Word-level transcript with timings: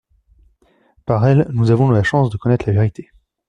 Par 1.05 1.27
elle, 1.27 1.45
nous 1.53 1.69
avons 1.69 1.93
des 1.93 2.03
chances 2.03 2.31
de 2.31 2.37
connaître 2.37 2.65
la 2.65 2.73
vérité. 2.73 3.11